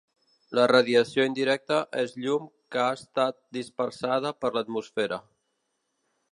[0.59, 5.25] La radiació indirecta és llum que ha estat dispersada per l'atmosfera.